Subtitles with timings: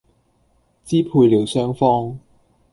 [0.83, 2.17] 支配了雙方